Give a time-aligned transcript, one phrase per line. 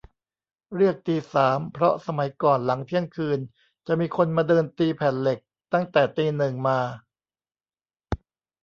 [0.75, 3.39] เรียกตีสาม เพราะสมัยก่อนหลังเที่ยงคืน
[3.87, 5.39] จะมีคนมาเดินตีแผ่นเหล็ก
[5.73, 6.79] ตั้งแต่ตีหนึ่งมา